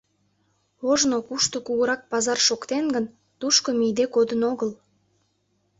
Ожно 0.89 1.17
кушто 1.27 1.57
кугурак 1.65 2.01
пазар 2.11 2.39
шоктен 2.47 2.85
гын, 2.95 3.05
тушко 3.39 3.69
мийыде 3.79 4.05
кодын 4.13 4.41
огыл. 4.51 4.71